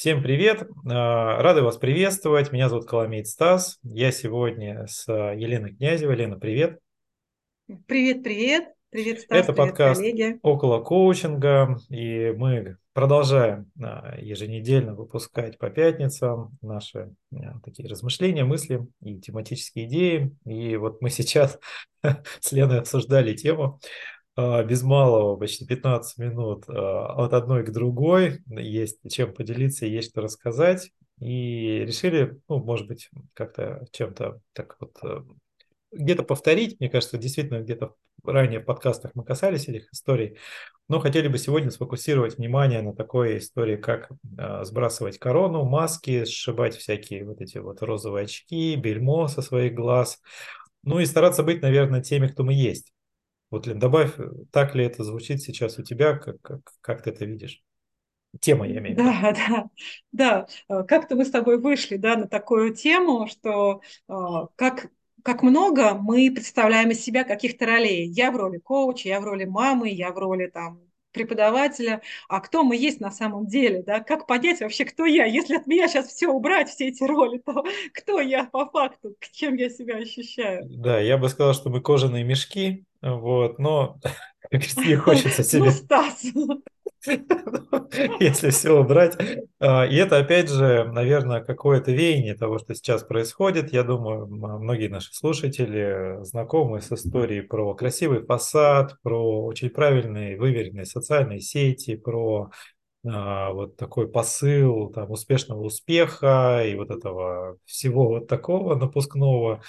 [0.00, 0.66] Всем привет!
[0.90, 2.52] А, рады вас приветствовать.
[2.52, 3.78] Меня зовут Коломейт Стас.
[3.82, 6.16] Я сегодня с Еленой Князевой.
[6.16, 6.78] Лена, привет!
[7.86, 8.64] Привет, привет!
[8.88, 10.38] Привет, Стас, Это привет, подкаст коллеги.
[10.42, 18.80] «Около коучинга», и мы продолжаем а, еженедельно выпускать по пятницам наши а, такие размышления, мысли
[19.02, 20.34] и тематические идеи.
[20.46, 21.58] И вот мы сейчас
[22.40, 24.19] с Леной обсуждали тему а,
[24.64, 28.40] без малого почти 15 минут а, от одной к другой.
[28.46, 30.90] Есть чем поделиться, есть что рассказать.
[31.20, 35.22] И решили, ну, может быть, как-то чем-то так вот э,
[35.92, 36.80] где-то повторить.
[36.80, 40.38] Мне кажется, действительно, где-то ранее в подкастах мы касались этих историй.
[40.88, 46.76] Но хотели бы сегодня сфокусировать внимание на такой истории, как э, сбрасывать корону, маски, сшибать
[46.76, 50.20] всякие вот эти вот розовые очки, бельмо со своих глаз.
[50.84, 52.92] Ну и стараться быть, наверное, теми, кто мы есть
[53.50, 54.12] вот, Лен, добавь,
[54.52, 57.62] так ли это звучит сейчас у тебя, как, как, как ты это видишь?
[58.40, 59.10] Тема, я имею в виду.
[59.10, 59.70] Да, да,
[60.12, 60.46] да.
[60.68, 64.12] Э, как-то мы с тобой вышли да, на такую тему, что э,
[64.54, 64.90] как,
[65.24, 68.06] как много мы представляем из себя каких-то ролей.
[68.06, 70.80] Я в роли коуча, я в роли мамы, я в роли там,
[71.12, 75.56] преподавателя, а кто мы есть на самом деле, да, как понять вообще, кто я, если
[75.56, 79.70] от меня сейчас все убрать, все эти роли, то кто я по факту, чем я
[79.70, 80.62] себя ощущаю.
[80.68, 83.98] Да, я бы сказал, что мы кожаные мешки, вот, но
[84.50, 85.70] не хочется себе...
[86.34, 86.62] Ну!
[88.20, 89.16] Если все убрать.
[89.58, 93.72] А, и это, опять же, наверное, какое-то веяние того, что сейчас происходит.
[93.72, 100.84] Я думаю, многие наши слушатели знакомы с историей про красивый фасад, про очень правильные, выверенные
[100.84, 102.50] социальные сети, про
[103.06, 109.62] а, вот такой посыл там, успешного успеха и вот этого всего вот такого напускного.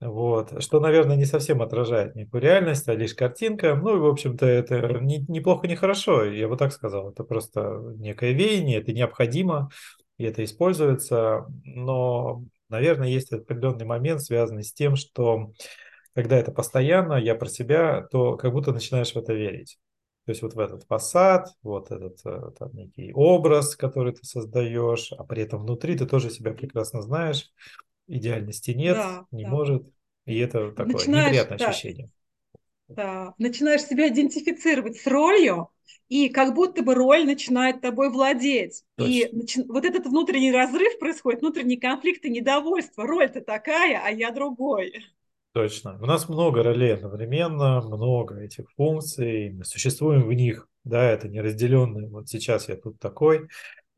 [0.00, 3.74] Вот, что, наверное, не совсем отражает некую реальность, а лишь картинка.
[3.74, 7.10] Ну и, в общем-то, это не, неплохо, не хорошо, я бы так сказал.
[7.10, 9.70] Это просто некое веяние, это необходимо,
[10.16, 11.44] и это используется.
[11.64, 15.52] Но, наверное, есть определенный момент, связанный с тем, что
[16.14, 19.78] когда это постоянно, я про себя, то как будто начинаешь в это верить.
[20.24, 25.12] То есть вот в этот фасад, вот этот э, там, некий образ, который ты создаешь,
[25.12, 27.50] а при этом внутри ты тоже себя прекрасно знаешь,
[28.10, 29.50] идеальности нет, да, не да.
[29.50, 29.86] может,
[30.26, 32.10] и это такое начинаешь, неприятное да, ощущение.
[32.88, 35.70] Да, начинаешь себя идентифицировать с ролью,
[36.08, 38.82] и как будто бы роль начинает тобой владеть.
[38.96, 39.12] Точно.
[39.12, 39.62] И начи...
[39.62, 43.06] вот этот внутренний разрыв происходит, внутренний конфликт и недовольство.
[43.06, 44.92] Роль-то такая, а я другой.
[45.52, 45.98] Точно.
[46.00, 50.68] У нас много ролей одновременно, много этих функций, мы существуем в них.
[50.82, 52.08] Да, это неразделенные.
[52.08, 53.48] Вот сейчас я тут такой,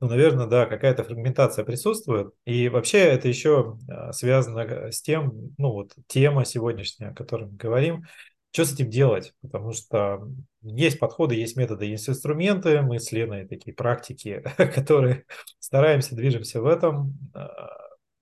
[0.02, 2.34] ну, наверное, да, какая-то фрагментация присутствует.
[2.44, 7.56] И вообще это еще а, связано с тем, ну вот тема сегодняшняя, о которой мы
[7.56, 8.04] говорим,
[8.50, 9.32] что с этим делать?
[9.42, 10.26] Потому что
[10.60, 12.82] есть подходы, есть методы, есть инструменты.
[12.82, 14.42] Мы с Леной такие практики,
[14.74, 15.24] которые
[15.60, 17.70] стараемся, движемся в этом, а,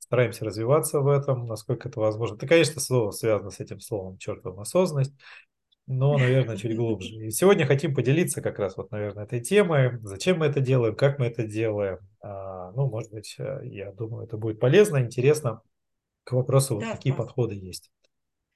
[0.01, 2.35] стараемся развиваться в этом, насколько это возможно.
[2.35, 5.15] Это, конечно, слово связано с этим словом чертовым осознанность
[5.93, 7.27] но, наверное, чуть глубже.
[7.27, 11.19] И сегодня хотим поделиться как раз вот, наверное, этой темой, зачем мы это делаем, как
[11.19, 11.99] мы это делаем.
[12.23, 15.63] А, ну, может быть, э, я думаю, это будет полезно, интересно.
[16.23, 17.27] К вопросу, вот какие Стас.
[17.27, 17.91] подходы есть.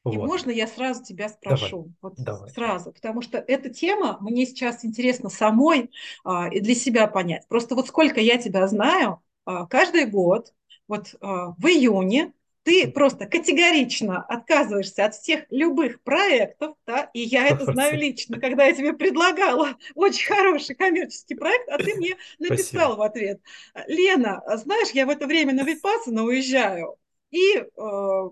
[0.06, 0.26] И вот.
[0.28, 1.66] можно я сразу тебя спрошу?
[1.66, 1.94] Давай.
[2.02, 2.50] Вот Давай.
[2.50, 5.90] сразу, потому что эта тема мне сейчас интересно самой
[6.24, 7.48] а, и для себя понять.
[7.48, 10.54] Просто вот сколько я тебя знаю, а, каждый год,
[10.86, 12.32] вот а, в июне
[12.64, 18.64] ты просто категорично отказываешься от всех любых проектов, да, и я это знаю лично, когда
[18.64, 22.96] я тебе предлагала очень хороший коммерческий проект, а ты мне написал Спасибо.
[22.96, 23.40] в ответ,
[23.86, 26.96] Лена, знаешь, я в это время на Випассана уезжаю,
[27.30, 28.30] и, э,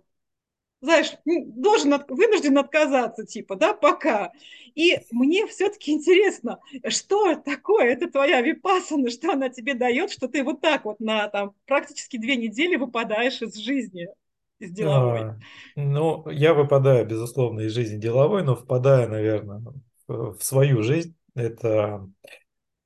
[0.80, 4.32] знаешь, должен, от, вынужден отказаться, типа, да, пока.
[4.74, 10.42] И мне все-таки интересно, что такое это твоя випасана, что она тебе дает, что ты
[10.42, 14.08] вот так вот на там практически две недели выпадаешь из жизни
[14.62, 15.20] из деловой?
[15.20, 15.38] А,
[15.76, 19.62] ну, я выпадаю, безусловно, из жизни деловой, но впадаю, наверное,
[20.06, 21.14] в свою жизнь.
[21.34, 22.08] Это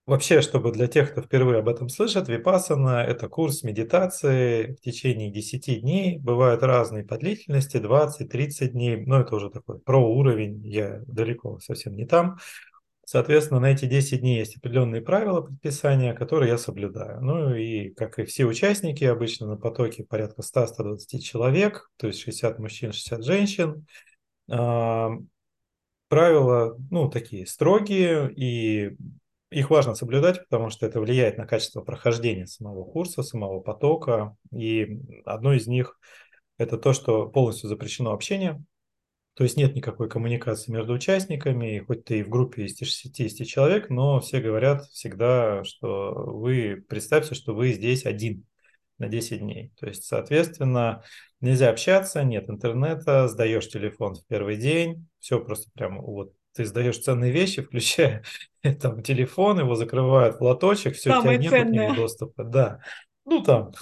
[0.07, 5.31] вообще, чтобы для тех, кто впервые об этом слышит, Випасана– это курс медитации в течение
[5.31, 6.19] 10 дней.
[6.19, 9.05] Бывают разные по длительности, 20-30 дней.
[9.05, 12.39] Но это уже такой про уровень, я далеко совсем не там.
[13.09, 17.21] Соответственно, на эти 10 дней есть определенные правила предписания, которые я соблюдаю.
[17.23, 22.59] Ну и, как и все участники, обычно на потоке порядка 100-120 человек, то есть 60
[22.59, 23.87] мужчин, 60 женщин.
[24.51, 25.11] А,
[26.09, 28.97] правила, ну, такие строгие, и
[29.51, 34.37] их важно соблюдать, потому что это влияет на качество прохождения самого курса, самого потока.
[34.53, 35.97] И одно из них–
[36.59, 38.61] это то, что полностью запрещено общение
[39.37, 43.91] То есть нет никакой коммуникации между участниками, хоть ты и в группе из 60 человек,
[43.91, 48.47] но все говорят всегда, что вы представьте, что вы здесь один
[48.97, 49.73] на 10 дней.
[49.79, 51.03] То есть, соответственно,
[51.43, 56.99] нельзя общаться, нет интернета, сдаешь телефон в первый день, все просто прямо вот ты сдаешь
[56.99, 58.25] ценные вещи, включая
[58.81, 62.43] там телефон, его закрывают в лоточек, все, Самое у тебя нет к нему доступа.
[62.43, 62.81] Да.
[63.27, 63.73] Ну там,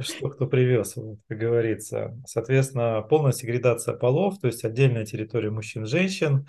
[0.00, 2.18] что кто привез, вот, как говорится.
[2.26, 6.48] Соответственно, полная сегрегация полов, то есть отдельная территория мужчин-женщин,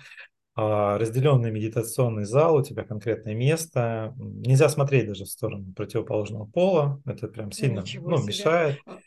[0.54, 4.14] а, разделенный медитационный зал, у тебя конкретное место.
[4.16, 7.00] Нельзя смотреть даже в сторону противоположного пола.
[7.04, 8.78] Это прям сильно ну, мешает.
[8.86, 8.98] А,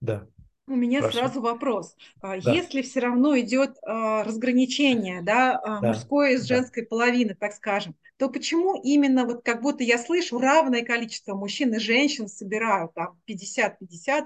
[0.00, 0.26] да.
[0.66, 1.18] У меня Прошу.
[1.18, 1.94] сразу вопрос.
[2.22, 2.52] А, да.
[2.52, 5.88] Если все равно идет разграничение да, да.
[5.88, 6.88] мужской с женской да.
[6.88, 11.78] половины, так скажем, то почему именно вот как будто я слышу равное количество мужчин и
[11.78, 13.74] женщин собирают там 50-50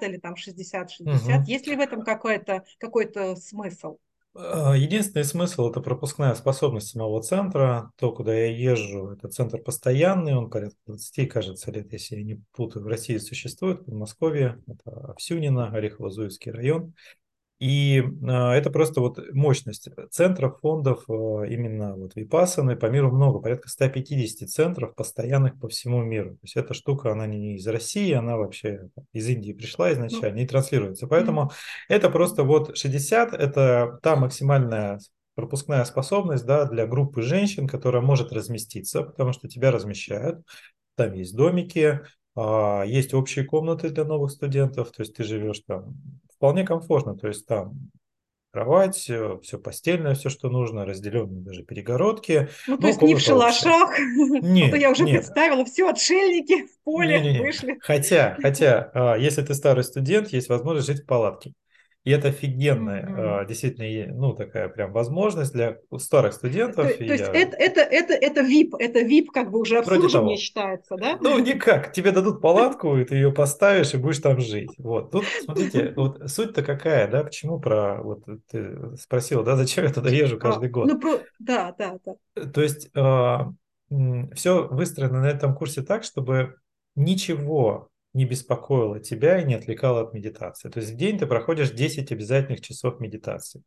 [0.02, 0.84] или там 60-60?
[1.00, 1.44] Угу.
[1.46, 3.98] Есть ли в этом какой-то какой смысл?
[4.34, 7.90] А, единственный смысл– это пропускная способность самого центра.
[7.96, 12.42] То, куда я езжу, это центр постоянный, он порядка 20, кажется, лет, если я не
[12.52, 16.94] путаю, в России существует, в Подмосковье, это Овсюнина, Орехово-Зуевский район.
[17.58, 23.40] И а, это просто вот мощность центров, фондов а, именно вот Випассаны по миру много,
[23.40, 26.30] порядка 150 центров постоянных по всему миру.
[26.32, 30.46] То есть эта штука, она не из России, она вообще из Индии пришла изначально и
[30.46, 31.08] транслируется.
[31.08, 31.50] Поэтому
[31.88, 35.00] это просто вот 60, это та максимальная
[35.34, 40.44] пропускная способность да, для группы женщин, которая может разместиться, потому что тебя размещают.
[40.96, 42.00] Там есть домики,
[42.36, 45.96] а, есть общие комнаты для новых студентов, то есть ты живешь там
[46.38, 47.90] вполне комфортно, то есть там
[48.50, 52.48] кровать, все постельное, все, что нужно, разделенные даже перегородки.
[52.66, 53.98] Ну, то есть не в шалашах,
[54.42, 55.16] нет, а то я уже нет.
[55.16, 57.40] представила, все, отшельники в поле не, не, не.
[57.40, 57.78] вышли.
[57.80, 61.52] Хотя, хотя, а, если ты старый студент, есть возможность жить в палатке.
[62.04, 63.46] И это офигенная, mm-hmm.
[63.48, 66.90] действительно, ну, такая прям возможность для старых студентов.
[66.90, 67.32] То, то есть я...
[67.32, 71.18] это, это, это, это VIP, это VIP как бы уже обслуживание считается, да?
[71.20, 71.92] Ну, никак.
[71.92, 74.70] Тебе дадут палатку, и ты ее поставишь, и будешь там жить.
[74.78, 75.10] Вот.
[75.10, 80.08] Тут, смотрите, вот суть-то какая, да, почему про, вот ты спросила, да, зачем я туда
[80.08, 80.86] езжу а, каждый а, год?
[80.86, 81.18] Ну, про...
[81.38, 82.44] да, да, да.
[82.46, 83.50] То есть а,
[84.34, 86.54] все выстроено на этом курсе так, чтобы
[86.94, 90.68] ничего не беспокоило тебя и не отвлекало от медитации.
[90.68, 93.62] То есть в день ты проходишь 10 обязательных часов медитации.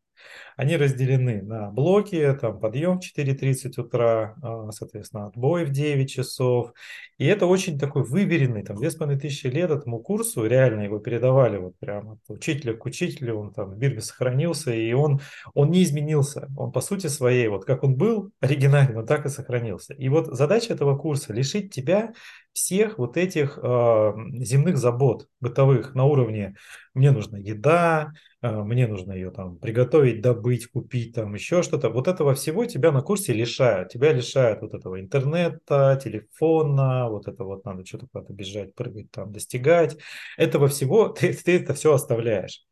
[0.58, 6.74] Они разделены на блоки, там подъем в 4.30 утра, а, соответственно, отбой в 9 часов.
[7.18, 12.14] И это очень такой выверенный, там, 2500 лет этому курсу, реально его передавали вот прямо
[12.14, 15.20] от учителя к учителю, он там в Бирме сохранился, и он,
[15.54, 16.50] он не изменился.
[16.58, 19.94] Он по сути своей, вот как он был оригинальным, он так и сохранился.
[19.94, 22.14] И вот задача этого курса– лишить тебя
[22.54, 26.56] всех вот этих э, земных забот бытовых на уровне
[26.94, 28.12] мне нужна еда,
[28.42, 31.90] э, мне нужно ее там приготовить, добыть, купить, там еще что-то.
[31.90, 33.90] Вот этого всего тебя на курсе лишают.
[33.90, 39.32] Тебя лишают вот этого интернета, телефона, вот это вот надо что-то куда-то бежать, прыгать, там
[39.32, 39.98] достигать.
[40.38, 42.66] Этого всего ты, ты это все оставляешь.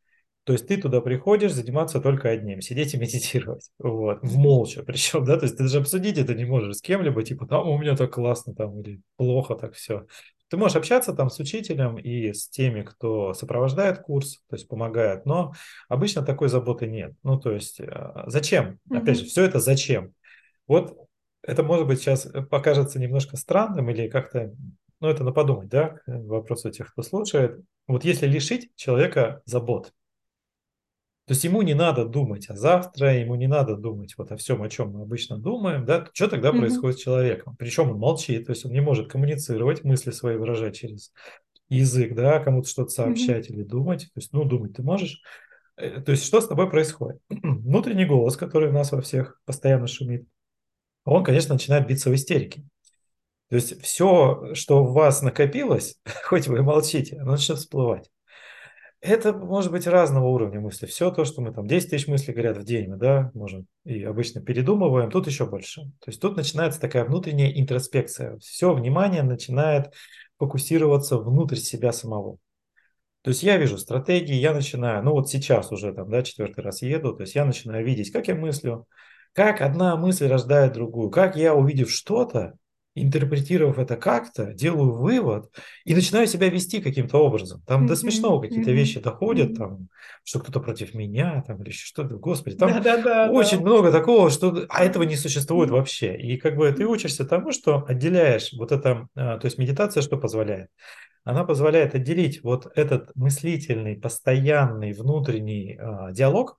[0.44, 5.36] То есть ты туда приходишь заниматься только одним, сидеть и медитировать, вот, молча причем, да,
[5.36, 8.12] то есть ты даже обсудить это не можешь с кем-либо, типа, там у меня так
[8.14, 10.06] классно, там, или плохо так все.
[10.50, 15.24] Ты можешь общаться там с учителем и с теми, кто сопровождает курс, то есть помогает,
[15.24, 15.54] но
[15.88, 17.14] обычно такой заботы нет.
[17.22, 18.80] Ну, то есть э, зачем?
[18.90, 18.98] Mm-hmm.
[18.98, 20.12] Опять же, все это зачем?
[20.66, 21.08] Вот
[21.42, 24.52] это, может быть, сейчас покажется немножко странным или как-то,
[24.98, 27.60] ну, это на подумать, да, вопрос у тех, кто слушает.
[27.86, 29.92] Вот если лишить человека забот,
[31.30, 34.64] то есть ему не надо думать о завтра, ему не надо думать вот о всем,
[34.64, 36.58] о чем мы обычно думаем, да, что тогда mm-hmm.
[36.58, 37.54] происходит с человеком.
[37.56, 41.12] Причем он молчит, то есть он не может коммуницировать, мысли свои выражать через
[41.68, 43.54] язык, да, кому-то что-то сообщать mm-hmm.
[43.54, 44.00] или думать.
[44.06, 45.22] То есть, ну, думать ты можешь.
[45.76, 47.20] Э, то есть, что с тобой происходит?
[47.28, 50.26] Внутренний голос, который у нас во всех постоянно шумит,
[51.04, 52.64] он, конечно, начинает биться в истерике.
[53.50, 58.10] То есть все, что в вас накопилось, хоть вы и молчите, оно начнет всплывать.
[59.00, 60.84] Это может быть разного уровня мысли.
[60.84, 64.02] Все то, что мы там 10 тысяч мыслей говорят в день, мы, да, можем и
[64.04, 65.84] обычно передумываем, тут еще больше.
[66.00, 68.36] То есть тут начинается такая внутренняя интроспекция.
[68.38, 69.94] Все внимание начинает
[70.38, 72.36] фокусироваться внутрь себя самого.
[73.22, 76.82] То есть я вижу стратегии, я начинаю, ну вот сейчас уже там, да, четвертый раз
[76.82, 78.86] еду, то есть я начинаю видеть, как я мыслю,
[79.32, 82.54] как одна мысль рождает другую, как я, увидев что-то,
[82.94, 85.50] интерпретировав это как-то, делаю вывод
[85.84, 87.62] и начинаю себя вести каким-то образом.
[87.66, 87.88] Там mm-hmm.
[87.88, 88.74] до смешного какие-то mm-hmm.
[88.74, 89.88] вещи доходят, там,
[90.24, 92.16] что кто-то против меня, там, или еще что-то.
[92.16, 94.66] Господи, там Да-да-да, очень много такого, что...
[94.68, 95.74] А этого не существует mm-hmm.
[95.74, 96.16] вообще.
[96.16, 99.06] И как бы ты учишься тому, что отделяешь вот это...
[99.14, 100.68] А, то есть медитация что позволяет?
[101.22, 106.58] Она позволяет отделить вот этот мыслительный, постоянный внутренний а, диалог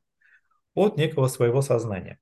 [0.76, 2.20] от некого своего сознания.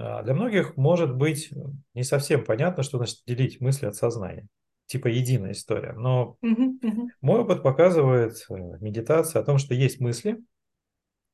[0.00, 1.50] А для многих может быть
[1.94, 4.48] не совсем понятно, что значит делить мысли от сознания.
[4.86, 5.92] Типа единая история.
[5.92, 7.10] Но угу, угу.
[7.20, 10.40] мой опыт показывает э, медитация о том, что есть мысли,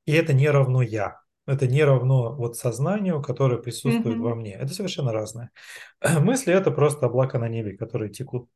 [0.05, 1.21] и это не равно я.
[1.47, 4.55] Это не равно вот сознанию, которое присутствует во мне.
[4.55, 5.53] Это совершенно разное.
[6.21, 8.51] Мысли– это просто облака на небе, которые текут.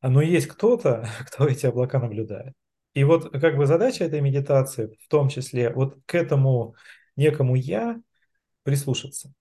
[0.00, 2.54] Но есть кто-то, кто эти облака наблюдает.
[2.94, 6.74] И вот как бы задача этой медитации, в том числе вот к этому
[7.16, 8.00] некому «я»
[8.66, 9.32] прислушаться.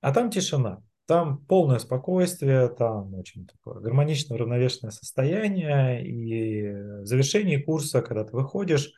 [0.00, 6.04] А там тишина, там полное спокойствие, там очень такое гармоничное, уравновешенное состояние.
[6.04, 8.92] И в завершении курса, когда ты выходишь,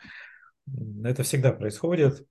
[1.05, 2.27] это всегда происходит,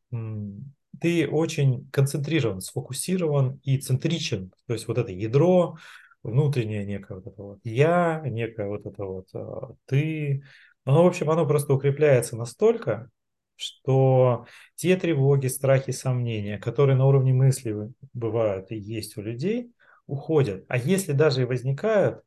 [1.02, 4.54] ты очень концентрирован, сфокусирован и центричен.
[4.66, 5.78] То есть вот это ядро,
[6.24, 10.44] внутреннее некое вот это вот я, некое вот это вот а, ты.
[10.86, 13.10] Оно, в общем, оно просто укрепляется настолько,
[13.56, 14.46] что
[14.76, 19.72] те тревоги, страхи, сомнения, которые на уровне мысли бывают и есть у людей,
[20.08, 20.66] уходят.
[20.68, 22.22] А если даже и возникают,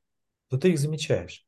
[0.48, 1.44] то ты их замечаешь.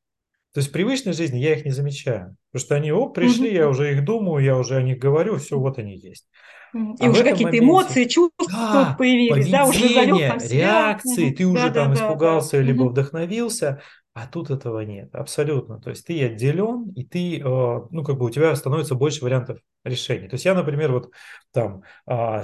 [0.55, 2.37] То есть в привычной жизни я их не замечаю.
[2.51, 5.59] Потому что они, о, пришли, я уже их думаю, я уже о них говорю, все,
[5.59, 6.27] вот они есть.
[6.75, 7.59] И а уже какие-то моменте...
[7.59, 12.59] эмоции, чувства да, появились, да, уже залег там реакции, ты уже да, там да, испугался,
[12.59, 12.63] да.
[12.63, 12.91] либо угу.
[12.91, 13.81] вдохновился,
[14.21, 15.81] а тут этого нет, абсолютно.
[15.81, 19.61] То есть ты отделен, и ты, э, ну, как бы у тебя становится больше вариантов
[19.85, 20.27] решений.
[20.27, 21.13] То есть я, например, вот
[21.53, 22.43] там, а,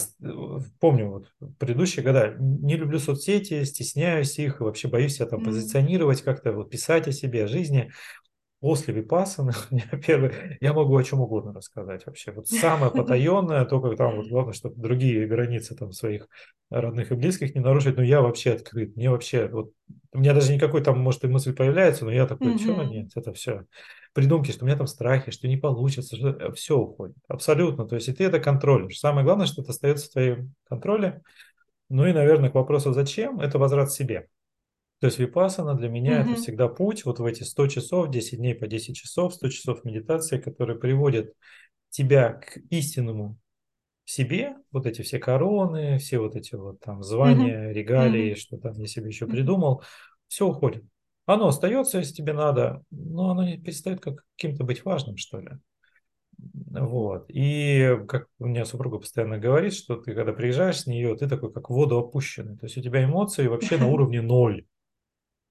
[0.78, 6.52] помню, вот предыдущие года не люблю соцсети, стесняюсь их, вообще боюсь себя там позиционировать, как-то
[6.52, 7.90] вот писать о себе, о жизни
[8.64, 9.52] после випасаны,
[10.06, 12.33] первый, я могу о чем угодно рассказать вообще.
[12.33, 16.28] Вот самое потаенное, только там вот главное, чтобы другие границы там своих
[16.71, 18.97] родных и близких не нарушить, но я вообще открыт.
[18.97, 19.73] Мне вообще, вот,
[20.14, 23.35] у меня даже никакой там, может, и мысль появляется, но я такой, что нет, это
[23.35, 23.66] все
[24.14, 27.16] придумки, что у меня там страхи, что не получится, что э, все уходит.
[27.28, 27.87] Абсолютно.
[27.87, 28.99] То есть и ты это контролируешь.
[28.99, 31.21] Самое главное, что это остается в твоем контроле.
[31.90, 34.28] Ну и, наверное, к вопросу «зачем?»– это возврат к себе.
[35.04, 36.30] То есть випасана для меня угу.
[36.30, 39.84] это всегда путь вот в эти 100 часов, 10 дней по 10 часов, 100 часов
[39.84, 41.34] медитации, которые приводят
[41.90, 43.38] тебя к истинному
[44.06, 47.75] себе, вот эти все короны, все вот эти вот там звания, угу.
[47.75, 48.40] регалии, угу.
[48.40, 49.82] что там я себе еще придумал,
[50.26, 50.84] все уходит.
[51.26, 55.50] Оно остается, если тебе надо, но оно не перестает как каким-то быть важным, что ли.
[56.70, 57.26] Вот.
[57.28, 61.52] И как у меня супруга постоянно говорит, что ты когда приезжаешь с нее, ты такой
[61.52, 62.56] как в воду опущенный.
[62.56, 64.64] То есть у тебя эмоции вообще на уровне ноль.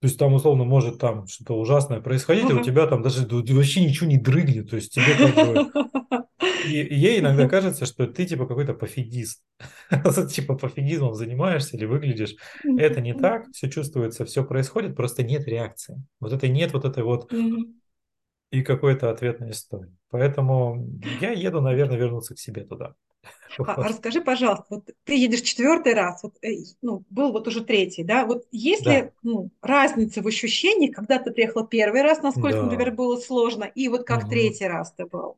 [0.03, 3.86] То есть там условно может там что-то ужасное происходить, а у тебя там даже вообще
[3.86, 4.69] ничего не дрыгнет.
[4.69, 6.25] То есть тебе как бы...
[6.65, 9.43] И, и ей иногда кажется, что ты типа какой-то пофигист.
[10.29, 12.36] типа пофигизмом занимаешься или выглядишь.
[12.77, 16.03] Это не так, все чувствуется, все происходит, просто нет реакции.
[16.19, 17.31] Вот это нет вот этой вот
[18.51, 19.95] и какой-то ответной истории.
[20.10, 20.86] Поэтому
[21.22, 22.95] я еду, наверное, вернуться к себе туда.
[23.60, 28.03] А, расскажи, пожалуйста, вот ты едешь четвертый раз, вот, э, ну, был вот уже третий,
[28.03, 28.96] да, вот есть да.
[28.96, 32.63] ли ну, разница в ощущениях, когда ты приехал первый раз, насколько, да.
[32.63, 34.30] например, было сложно, и вот как угу.
[34.32, 35.38] третий раз ты был?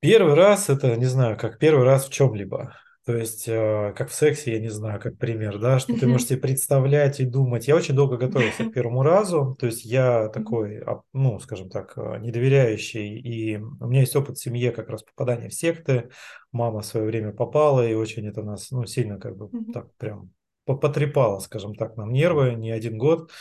[0.00, 2.74] Первый раз это, не знаю, как первый раз в чем-либо.
[3.10, 6.28] То есть, э, как в сексе, я не знаю, как пример, да, что ты можешь
[6.28, 7.66] себе представлять и думать.
[7.66, 12.18] Я очень долго готовился к первому разу, то есть я такой, ну, скажем так, э,
[12.20, 16.10] недоверяющий, и у меня есть опыт в семье как раз попадания в секты.
[16.52, 20.30] Мама в свое время попала, и очень это нас, ну, сильно как бы так прям
[20.64, 23.32] потрепало, скажем так, нам нервы не один год.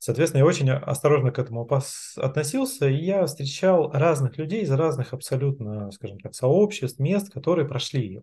[0.00, 1.66] Соответственно, я очень осторожно к этому
[2.16, 8.02] относился, и я встречал разных людей из разных абсолютно, скажем так, сообществ, мест, которые прошли
[8.02, 8.22] ее.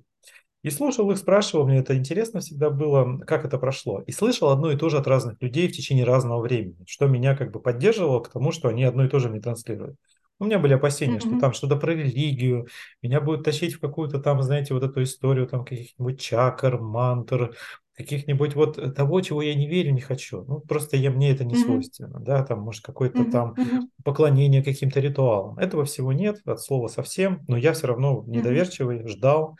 [0.63, 4.03] И слушал их, спрашивал, мне это интересно всегда было, как это прошло.
[4.05, 7.35] И слышал одно и то же от разных людей в течение разного времени, что меня
[7.35, 9.95] как бы поддерживало к тому, что они одно и то же мне транслируют.
[10.39, 11.29] У меня были опасения, mm-hmm.
[11.29, 12.67] что там что-то про религию,
[13.01, 17.55] меня будут тащить в какую-то там, знаете, вот эту историю там каких-нибудь чакр, мантр,
[17.95, 20.43] каких-нибудь вот того, чего я не верю, не хочу.
[20.47, 21.65] Ну, просто я, мне это не mm-hmm.
[21.65, 23.31] свойственно, да, там, может, какое-то mm-hmm.
[23.31, 23.55] там
[24.03, 25.59] поклонение каким-то ритуалам.
[25.59, 29.57] Этого всего нет, от слова совсем, но я все равно недоверчивый, ждал.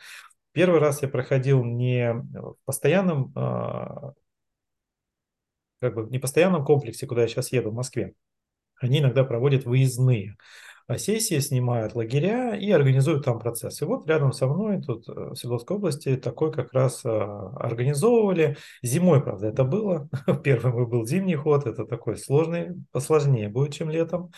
[0.52, 4.12] Первый раз я проходил не в постоянном, а,
[5.80, 8.14] как бы не постоянном комплексе, куда я сейчас еду в Москве.
[8.80, 10.36] Они иногда проводят выездные
[10.98, 13.80] сессии, снимают лагеря и организуют там процесс.
[13.80, 18.56] И вот рядом со мной, тут э, в Свердловской области, такой как раз а, организовывали.
[18.82, 20.08] Зимой, правда, это было.
[20.44, 24.32] Первый был зимний ход, это такой сложный, посложнее будет, чем летом.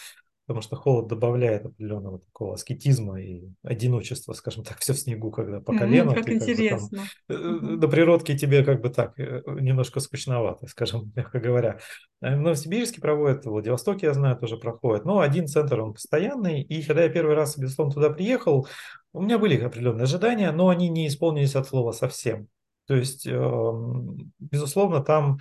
[0.46, 5.60] Потому что холод добавляет определенного такого аскетизма и одиночества, скажем так, все в снегу, когда
[5.60, 6.10] по колено.
[6.10, 7.04] Mm, как интересно.
[7.26, 7.80] Как бы там.
[7.80, 11.78] До природки тебе как бы так, э, немножко скучновато, скажем, мягко говоря.
[12.20, 15.04] Э, в Сибирске проводят, в Владивостоке, я знаю, тоже проходит.
[15.04, 16.62] Но один центр, он постоянный.
[16.62, 18.68] И когда я первый раз, безусловно, туда приехал,
[19.12, 22.48] у меня были определенные ожидания, но они не исполнились от слова совсем.
[22.86, 25.38] То есть, эм, безусловно, там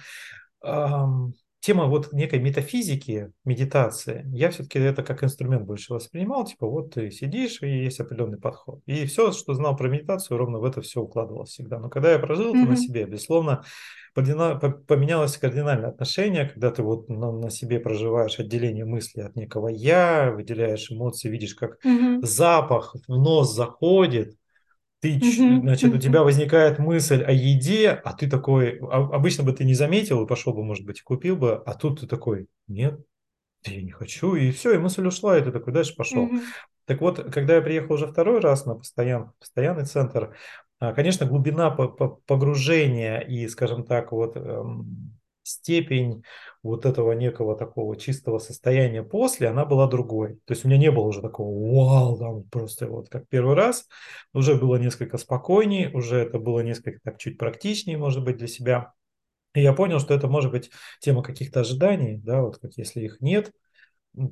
[1.64, 7.10] тема вот некой метафизики, медитации, я все-таки это как инструмент больше воспринимал, типа вот ты
[7.10, 8.82] сидишь и есть определенный подход.
[8.86, 11.80] И все, что знал про медитацию, ровно в это все укладывалось всегда.
[11.80, 12.62] Но когда я прожил mm-hmm.
[12.64, 13.64] это на себе, безусловно,
[14.14, 20.32] поменялось кардинальное отношение, когда ты вот на, на себе проживаешь отделение мысли от некого я,
[20.36, 22.24] выделяешь эмоции, видишь, как mm-hmm.
[22.24, 24.36] запах в нос заходит,
[25.04, 25.60] ты, mm-hmm.
[25.60, 29.74] значит, у тебя возникает мысль о еде, а ты такой, а, обычно бы ты не
[29.74, 33.02] заметил и пошел бы, может быть, купил бы, а тут ты такой, нет,
[33.66, 36.28] я не хочу, и все, и мысль ушла, и ты такой дальше пошел.
[36.28, 36.42] Mm-hmm.
[36.86, 40.38] Так вот, когда я приехал уже второй раз на постоян, постоянный центр,
[40.80, 46.24] а, конечно, глубина погружения и, скажем так, вот эм, степень
[46.64, 50.36] вот этого некого такого чистого состояния после, она была другой.
[50.46, 53.88] То есть у меня не было уже такого вау, там просто вот как первый раз.
[54.34, 58.94] Уже было несколько спокойней, уже это было несколько так чуть практичнее, может быть, для себя.
[59.54, 63.22] И я понял, что это может быть тема каких-то ожиданий, да, вот как если их
[63.22, 63.52] нет,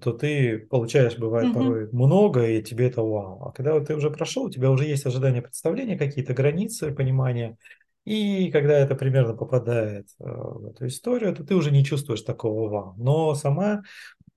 [0.02, 1.60] то ты получаешь, бывает, угу.
[1.60, 3.44] порой много, и тебе это вау.
[3.44, 7.58] А когда вот ты уже прошел, у тебя уже есть ожидания, представления, какие-то границы, понимания,
[8.06, 12.70] и когда это примерно попадает э, в эту историю, то ты уже не чувствуешь такого
[12.70, 12.96] вау.
[12.98, 13.84] Но сама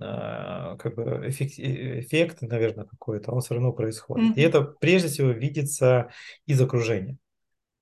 [0.00, 4.33] э, как бы эффект, э, эффект наверное, какой-то, он все равно происходит.
[4.33, 4.40] Mm-hmm.
[4.40, 6.11] И это прежде всего видится
[6.47, 7.16] из окружения.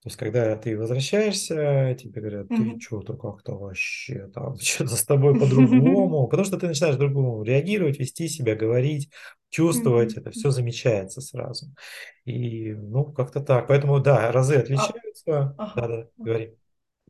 [0.02, 2.80] То есть, когда ты возвращаешься, тебе говорят, ты mm-hmm.
[2.80, 8.26] что-то как-то вообще там, что-то с тобой по-другому, потому что ты начинаешь другому реагировать, вести
[8.26, 9.11] себя, говорить,
[9.49, 10.21] чувствовать, mm-hmm.
[10.21, 11.66] это все замечается сразу.
[12.25, 13.68] И, ну, как-то так.
[13.68, 15.25] Поэтому, да, разы а отличаются.
[15.26, 15.73] А, ага.
[15.76, 16.54] Да-да, говори.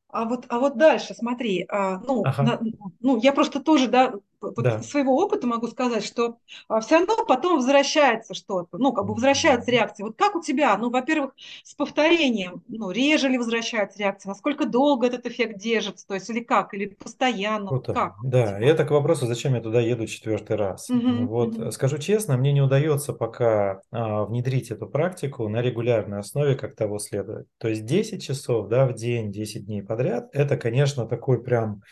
[0.08, 2.42] А вот, а вот дальше, смотри, а, ну, ага.
[2.42, 2.60] на,
[3.00, 4.12] ну, я просто тоже, да,
[4.56, 4.82] да.
[4.82, 6.36] своего опыта могу сказать, что
[6.68, 10.02] а, все равно потом возвращается что-то, ну, как бы возвращаются реакции.
[10.02, 10.76] Вот как у тебя?
[10.76, 11.32] Ну, во-первых,
[11.62, 16.40] с повторением, ну, реже ли возвращаются реакции, насколько долго этот эффект держится, то есть или
[16.40, 17.92] как, или постоянно, Круто.
[17.92, 18.14] как?
[18.24, 20.90] Да, и это к вопросу, зачем я туда еду четвертый раз.
[20.90, 21.70] Угу, вот, угу.
[21.70, 26.98] скажу честно, мне не удается пока а, внедрить эту практику на регулярной основе, как того
[26.98, 27.46] следует.
[27.58, 31.82] То есть 10 часов, да, в день, 10 дней подряд, это, конечно, такой прям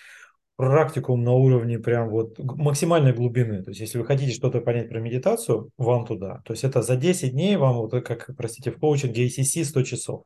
[0.61, 3.63] практикум на уровне прям вот максимальной глубины.
[3.63, 6.43] То есть, если вы хотите что-то понять про медитацию, вам туда.
[6.45, 10.25] То есть, это за 10 дней вам, вот как, простите, в коучинге ACC 100 часов.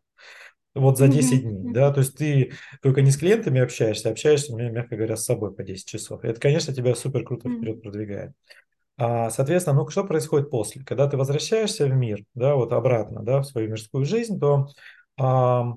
[0.74, 4.96] Вот за 10 дней, да, то есть ты только не с клиентами общаешься, общаешься, мягко
[4.96, 6.24] говоря, с собой по 10 часов.
[6.24, 8.32] Это, конечно, тебя супер круто вперед продвигает.
[8.96, 10.82] А, соответственно, ну что происходит после?
[10.82, 14.66] Когда ты возвращаешься в мир, да, вот обратно, да, в свою мирскую жизнь, то
[15.16, 15.74] а,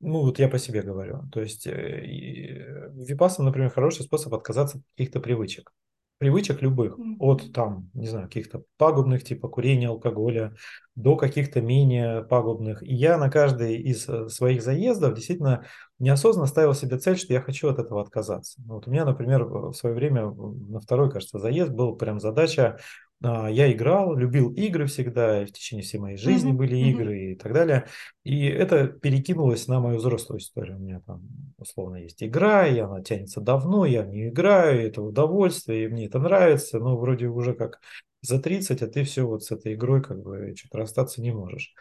[0.00, 1.22] ну, вот я по себе говорю.
[1.30, 5.72] То есть э, випасан, например, хороший способ отказаться от каких-то привычек.
[6.18, 6.98] Привычек любых.
[6.98, 7.16] Mm-hmm.
[7.18, 10.54] От там, не знаю, каких-то пагубных, типа курения, алкоголя,
[10.94, 12.82] до каких-то менее пагубных.
[12.82, 15.66] И я на каждый из э, своих заездов действительно
[15.98, 18.60] неосознанно ставил себе цель, что я хочу от этого отказаться.
[18.66, 22.78] Вот у меня, например, в свое время на второй, кажется, заезд был прям задача
[23.22, 26.56] я играл, любил игры всегда, и в течение всей моей жизни mm-hmm.
[26.56, 27.32] были игры mm-hmm.
[27.32, 27.86] и так далее.
[28.24, 30.76] И это перекинулось на мою взрослую историю.
[30.76, 31.22] У меня там,
[31.58, 36.06] условно, есть игра, и она тянется давно, я в нее играю, это удовольствие, и мне
[36.06, 37.80] это нравится, но вроде уже как
[38.22, 41.74] за 30, а ты все вот с этой игрой как бы что-то расстаться не можешь.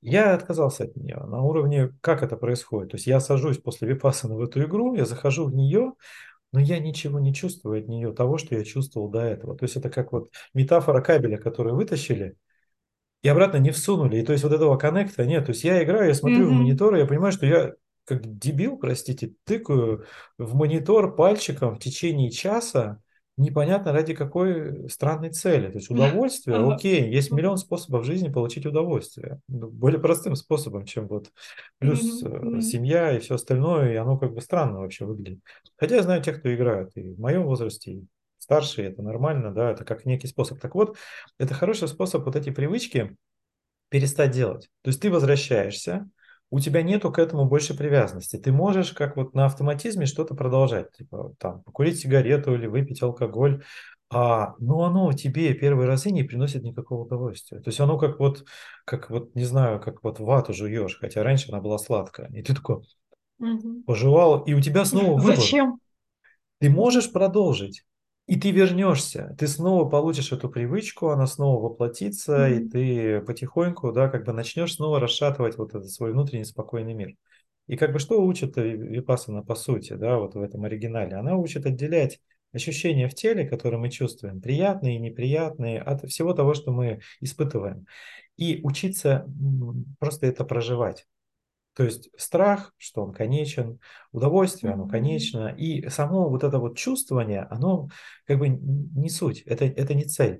[0.00, 2.92] Я отказался от нее на уровне, как это происходит.
[2.92, 5.92] То есть я сажусь после випасана в эту игру, я захожу в нее,
[6.56, 9.54] но я ничего не чувствую от нее того, что я чувствовал до этого.
[9.58, 12.34] То есть это как вот метафора кабеля, который вытащили,
[13.20, 14.16] и обратно не всунули.
[14.16, 15.44] И то есть вот этого коннекта нет.
[15.44, 16.48] То есть я играю, я смотрю mm-hmm.
[16.48, 17.74] в монитор, и я понимаю, что я
[18.06, 20.06] как дебил, простите, тыкаю
[20.38, 23.02] в монитор пальчиком в течение часа,
[23.36, 25.68] непонятно ради какой странной цели.
[25.68, 29.40] То есть удовольствие, окей, есть миллион способов в жизни получить удовольствие.
[29.48, 31.30] Ну, более простым способом, чем вот
[31.78, 32.60] плюс mm-hmm.
[32.60, 35.40] семья и все остальное, и оно как бы странно вообще выглядит.
[35.76, 38.06] Хотя я знаю тех, кто играет и в моем возрасте, и
[38.38, 40.58] старшие, это нормально, да, это как некий способ.
[40.60, 40.96] Так вот,
[41.38, 43.16] это хороший способ вот эти привычки
[43.88, 44.68] перестать делать.
[44.82, 46.08] То есть ты возвращаешься,
[46.50, 48.36] у тебя нету к этому больше привязанности.
[48.36, 53.64] Ты можешь как вот на автоматизме что-то продолжать, типа там покурить сигарету или выпить алкоголь,
[54.08, 57.58] а, но оно тебе первые разы не приносит никакого удовольствия.
[57.58, 58.44] То есть оно как вот,
[58.84, 62.30] как вот, не знаю, как вот вату жуешь, хотя раньше она была сладкая.
[62.32, 62.76] И ты такой
[63.40, 63.82] угу.
[63.84, 65.36] пожевал, и у тебя снова выбор.
[65.36, 65.80] Зачем?
[66.60, 67.84] Ты можешь продолжить,
[68.26, 72.56] И ты вернешься, ты снова получишь эту привычку, она снова воплотится, mm-hmm.
[72.56, 77.14] и ты потихоньку, да, как бы начнешь снова расшатывать вот этот свой внутренний спокойный мир.
[77.68, 81.14] И как бы что учит Випасана по сути, да, вот в этом оригинале?
[81.14, 82.20] Она учит отделять
[82.52, 87.86] ощущения в теле, которые мы чувствуем, приятные и неприятные, от всего того, что мы испытываем.
[88.36, 89.26] И учиться
[90.00, 91.06] просто это проживать.
[91.76, 97.42] То есть страх, что он конечен, удовольствие, оно конечно, и само вот это вот чувствование,
[97.50, 97.90] оно
[98.26, 100.38] как бы не суть, это, это не цель.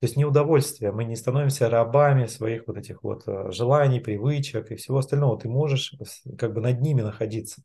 [0.00, 4.70] То есть не удовольствие, мы не становимся рабами своих вот этих вот э, желаний, привычек
[4.70, 5.38] и всего остального.
[5.38, 5.94] Ты можешь
[6.38, 7.62] как бы над ними находиться.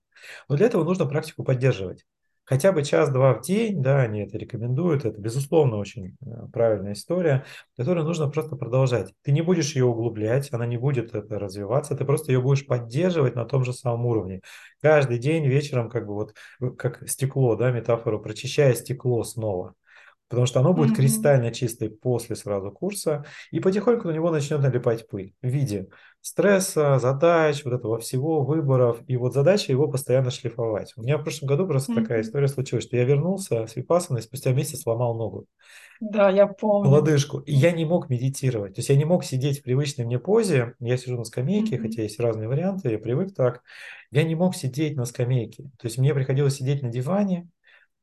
[0.50, 2.06] Но для этого нужно практику поддерживать
[2.46, 7.46] хотя бы час-два в день, да, они это рекомендуют, это, безусловно, очень э, правильная история,
[7.76, 9.14] которую нужно просто продолжать.
[9.24, 13.36] Ты не будешь ее углублять, она не будет это развиваться, ты просто ее будешь поддерживать
[13.36, 14.42] на том же самом уровне.
[14.82, 16.36] Каждый день вечером, как бы вот,
[16.78, 19.76] как стекло, да, метафору, прочищая стекло снова
[20.28, 20.96] потому что оно будет mm-hmm.
[20.96, 25.88] кристально чистой после сразу курса, и потихоньку на него начнет налипать пыль в виде
[26.22, 30.94] стресса, задач, вот этого всего, выборов, и вот задача его постоянно шлифовать.
[30.98, 32.02] У меня в прошлом году просто mm-hmm.
[32.02, 35.46] такая история случилась, что я вернулся с Випассаной, спустя месяц сломал ногу.
[36.02, 36.90] Да, я помню.
[36.90, 37.40] Лодыжку.
[37.40, 38.74] И я не мог медитировать.
[38.74, 40.74] То есть я не мог сидеть в привычной мне позе.
[40.80, 41.82] Я сижу на скамейке, mm-hmm.
[41.82, 43.62] хотя есть разные варианты, я привык так.
[44.10, 45.64] Я не мог сидеть на скамейке.
[45.78, 47.48] То есть мне приходилось сидеть на диване,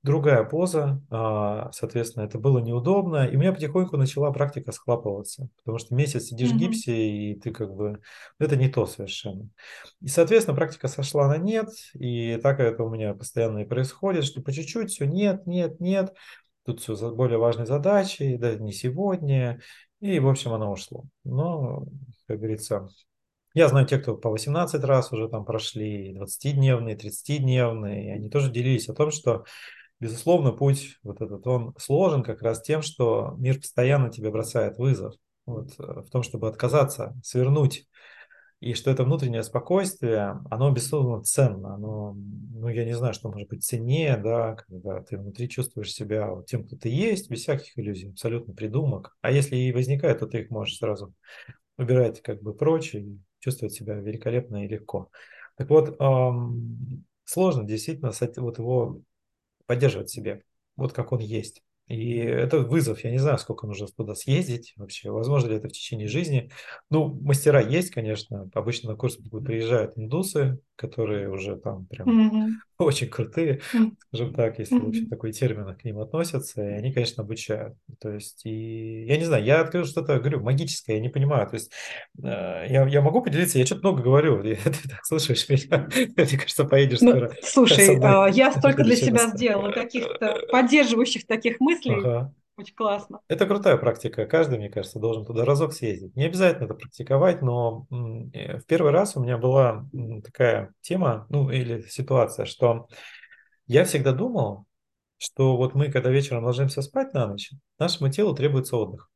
[0.02, 5.78] другая поза, а, соответственно, это было неудобно, и у меня потихоньку начала практика схлапываться, потому
[5.78, 6.54] что месяц сидишь mm-hmm.
[6.54, 8.00] в гипсе, и ты как бы,
[8.38, 9.48] ну, это не то совершенно.
[10.00, 14.42] И, соответственно, практика сошла на нет, и так это у меня постоянно и происходит, что
[14.42, 16.12] по чуть-чуть все нет, нет, нет,
[16.64, 19.60] тут все за более важной задачей, да, не сегодня,
[20.00, 21.04] и, в общем, оно ушло.
[21.22, 21.84] Но,
[22.26, 22.88] как говорится,
[23.54, 28.50] я знаю тех, кто по 18 раз уже там прошли, 20-дневные, 30-дневные, и они тоже
[28.50, 29.44] делились о том, что
[30.02, 35.14] Безусловно, путь вот этот, он сложен как раз тем, что мир постоянно тебе бросает вызов
[35.46, 37.86] вот, э, в том, чтобы отказаться, свернуть.
[38.58, 41.76] И что это внутреннее спокойствие, оно, безусловно, ценно.
[41.76, 46.32] Оно, ну, я не знаю, что может быть ценнее, да, когда ты внутри чувствуешь себя
[46.32, 49.16] вот тем, кто ты есть, без всяких иллюзий, абсолютно придумок.
[49.20, 51.14] А если и возникает, то ты их можешь сразу
[51.78, 55.10] убирать как бы прочь и чувствовать себя великолепно и легко.
[55.56, 59.00] Так вот, эм, сложно действительно вот его
[59.66, 60.42] поддерживать себе,
[60.76, 61.62] вот как он есть.
[61.88, 65.72] И это вызов, я не знаю, сколько нужно туда съездить вообще, возможно ли это в
[65.72, 66.50] течение жизни.
[66.90, 72.48] Ну, мастера есть, конечно, обычно на курсы приезжают индусы, которые уже там прям mm-hmm.
[72.78, 73.92] очень крутые, mm-hmm.
[74.08, 74.84] скажем так, если mm-hmm.
[74.84, 77.76] вообще такой термин к ним относятся, и они, конечно, обучают.
[78.00, 81.54] То есть, и я не знаю, я открыл что-то, говорю, магическое, я не понимаю, то
[81.54, 81.70] есть
[82.22, 86.64] э, я, я могу поделиться, я что-то много говорю, ты так слушаешь меня, мне кажется,
[86.64, 87.32] поедешь ну, скоро.
[87.42, 92.34] Слушай, а, я столько для себя сделала каких-то поддерживающих таких мыслей, ага.
[92.56, 93.20] Очень классно.
[93.28, 94.26] Это крутая практика.
[94.26, 96.14] Каждый, мне кажется, должен туда разок съездить.
[96.14, 97.86] Не обязательно это практиковать, но
[98.34, 99.86] э, в первый раз у меня была
[100.22, 102.88] такая тема, ну или ситуация, что
[103.66, 104.66] я всегда думал,
[105.16, 109.08] что вот мы, когда вечером ложимся спать на ночь, нашему телу требуется отдых.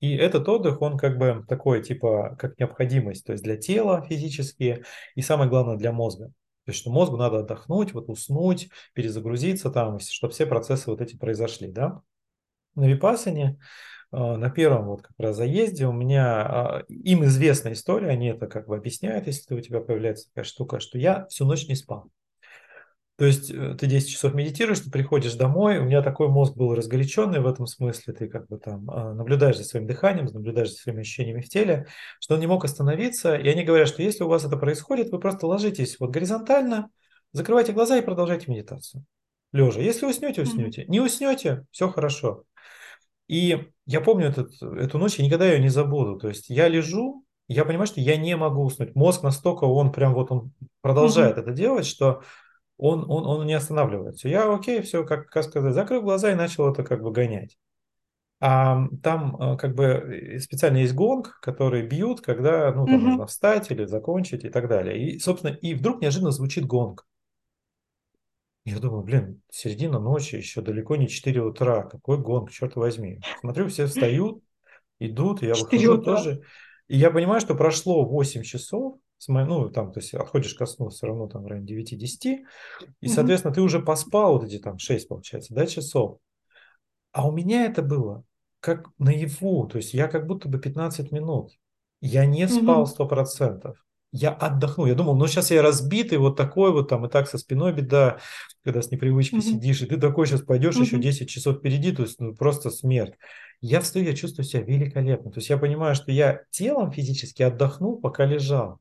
[0.00, 4.84] И этот отдых, он как бы такой, типа, как необходимость, то есть для тела физически
[5.14, 6.32] и самое главное для мозга.
[6.64, 11.16] То есть, что мозгу надо отдохнуть, вот уснуть, перезагрузиться там, чтобы все процессы вот эти
[11.16, 12.02] произошли, да.
[12.74, 13.58] На Випасане,
[14.12, 18.46] а, на первом вот как раз заезде у меня, а, им известная история, они это
[18.46, 22.10] как бы объясняют, если у тебя появляется такая штука, что я всю ночь не спал.
[23.16, 26.74] То есть э, ты 10 часов медитируешь, ты приходишь домой, у меня такой мозг был
[26.74, 30.76] разгоряченный в этом смысле, ты как бы там а, наблюдаешь за своим дыханием, наблюдаешь за
[30.76, 31.86] своими ощущениями в теле,
[32.20, 33.36] что он не мог остановиться.
[33.36, 36.88] И они говорят, что если у вас это происходит, вы просто ложитесь вот горизонтально,
[37.32, 39.04] закрывайте глаза и продолжайте медитацию.
[39.52, 39.80] Лежа.
[39.80, 40.86] Если уснете, уснете.
[40.88, 42.44] Не уснете, все хорошо.
[43.28, 46.18] И я помню этот, эту ночь, я никогда ее не забуду.
[46.18, 48.94] То есть я лежу, я понимаю, что я не могу уснуть.
[48.94, 51.40] Мозг настолько, он прям вот он продолжает mm-hmm.
[51.40, 52.22] это делать, что
[52.82, 54.28] он, он, он не останавливается.
[54.28, 57.56] Я, окей, все, как, как сказать, закрыл глаза и начал это как бы гонять.
[58.40, 63.04] А там э, как бы э, специально есть гонг, который бьют, когда ну, там угу.
[63.04, 64.98] нужно встать или закончить и так далее.
[64.98, 67.06] И, собственно, и вдруг неожиданно звучит гонг.
[68.64, 71.84] Я думаю, блин, середина ночи, еще далеко не 4 утра.
[71.84, 73.20] Какой гонг, черт возьми.
[73.40, 74.42] Смотрю, все встают,
[74.98, 76.16] идут, я выхожу утра.
[76.16, 76.42] тоже.
[76.88, 78.96] И я понимаю, что прошло 8 часов,
[79.28, 82.38] ну, там, то есть отходишь ко сну все равно там в районе 9-10,
[83.00, 86.18] и, соответственно, ты уже поспал вот эти там 6, получается, да, часов.
[87.12, 88.24] А у меня это было
[88.60, 91.52] как наяву, то есть я как будто бы 15 минут.
[92.00, 93.74] Я не спал 100%.
[94.12, 94.86] я отдохну.
[94.86, 98.18] Я думал, ну сейчас я разбитый, вот такой вот там, и так со спиной беда,
[98.64, 99.40] когда с непривычки mm-hmm.
[99.40, 100.82] сидишь, и ты такой сейчас пойдешь, mm-hmm.
[100.82, 103.14] еще 10 часов впереди, то есть ну, просто смерть.
[103.60, 105.30] Я встаю, я чувствую себя великолепно.
[105.30, 108.80] То есть я понимаю, что я телом физически отдохнул, пока лежал,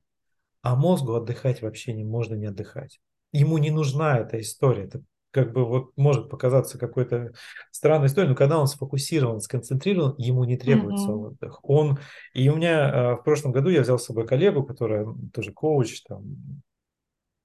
[0.62, 3.00] а мозгу отдыхать вообще не можно не отдыхать.
[3.32, 4.84] Ему не нужна эта история.
[4.84, 7.32] Это как бы вот может показаться какой-то
[7.72, 11.28] странной историей, но когда он сфокусирован, сконцентрирован, ему не требуется mm-hmm.
[11.28, 11.60] отдых.
[11.64, 12.00] Он
[12.34, 16.36] и у меня в прошлом году я взял с собой коллегу, которая тоже коуч, там,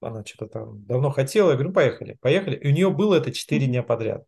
[0.01, 3.65] она что-то там давно хотела, я говорю, поехали, поехали, и у нее было это 4
[3.65, 3.69] mm-hmm.
[3.69, 4.25] дня подряд.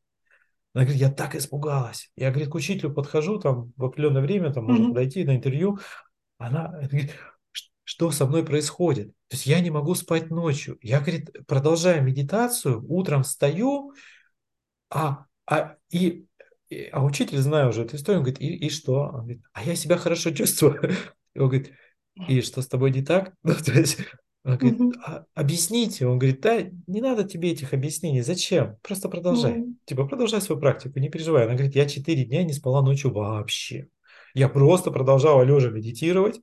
[0.73, 2.11] Она говорит, я так испугалась.
[2.15, 4.89] Я, говорит, к учителю подхожу, там в определенное время, там можно mm-hmm.
[4.89, 5.79] подойти на интервью.
[6.37, 7.15] Она говорит,
[7.99, 9.09] что со мной происходит.
[9.27, 10.77] То есть я не могу спать ночью.
[10.81, 13.93] Я, говорит, продолжаю медитацию, утром встаю,
[14.89, 16.25] а, а, и,
[16.93, 19.01] а учитель, знаю уже эту историю, он говорит, и, и что?
[19.01, 20.79] Он говорит, а я себя хорошо чувствую.
[21.35, 21.73] Он говорит,
[22.27, 23.33] и что с тобой не так?
[23.43, 23.99] Ну, то есть,
[24.43, 26.07] он говорит, а, объясните.
[26.07, 28.21] Он говорит, да, не надо тебе этих объяснений.
[28.21, 28.77] Зачем?
[28.81, 29.65] Просто продолжай.
[29.85, 31.43] Типа, продолжай свою практику, не переживай.
[31.43, 33.87] Она говорит, я четыре дня не спала ночью вообще.
[34.33, 36.41] Я просто продолжала лежа медитировать.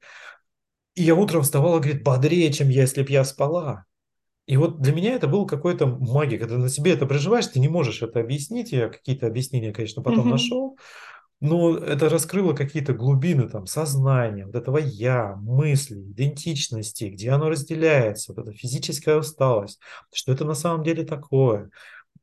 [0.96, 3.84] И я утром вставала, говорит, бодрее, чем если б я спала.
[4.46, 6.38] И вот для меня это был какой-то магия.
[6.38, 8.72] Когда на себе это проживаешь, ты не можешь это объяснить.
[8.72, 10.30] Я какие-то объяснения, конечно, потом mm-hmm.
[10.30, 10.78] нашел.
[11.40, 18.32] Но это раскрыло какие-то глубины там сознания, вот этого я, мысли, идентичности, где оно разделяется,
[18.32, 19.78] вот эта физическая усталость,
[20.14, 21.68] что это на самом деле такое,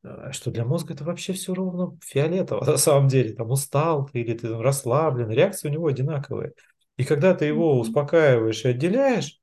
[0.03, 4.21] э, что для мозга это вообще все ровно фиолетово на самом деле, там устал ты
[4.21, 6.53] или ты там расслаблен, реакции у него одинаковые.
[6.97, 9.39] И когда ты его успокаиваешь и отделяешь,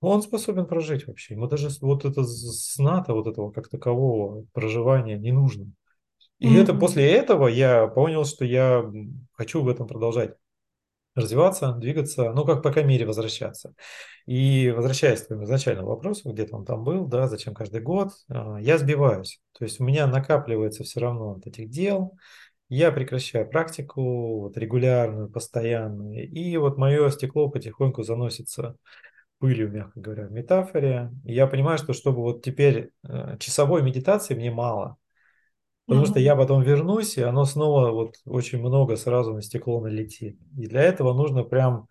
[0.00, 1.34] он способен прожить вообще.
[1.34, 5.70] Ему даже вот это сна-то вот этого как такового проживания не нужно.
[6.38, 6.62] И mm-hmm.
[6.62, 8.90] это после этого я понял, что я
[9.32, 10.36] хочу в этом продолжать
[11.14, 13.74] развиваться, двигаться, ну, как по крайней мере возвращаться.
[14.26, 18.58] И возвращаясь к твоему изначальному вопросу, где-то он там был, да, зачем каждый год, а,
[18.58, 19.40] я сбиваюсь.
[19.58, 22.16] То есть у меня накапливается все равно от этих дел,
[22.70, 28.76] я прекращаю практику вот, регулярную, постоянную, и вот мое стекло потихоньку заносится
[29.38, 31.10] пылью, мягко говоря, в метафоре.
[31.24, 34.96] И я понимаю, что чтобы вот теперь э, часовой медитации мне мало,
[35.86, 36.10] потому mm-hmm.
[36.10, 40.38] что я потом вернусь, и оно снова вот очень много сразу на стекло налетит.
[40.56, 41.88] И для этого нужно прям